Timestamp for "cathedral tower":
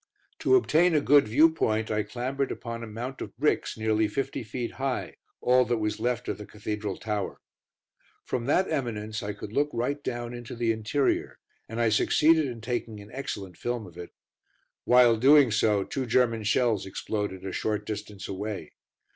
6.47-7.39